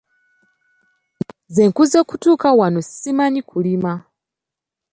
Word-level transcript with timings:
Nze 1.47 1.63
nkuze 1.69 1.99
kutuuka 2.09 2.47
wano 2.59 2.79
ssimanyi 2.87 3.41
kulima. 3.49 3.93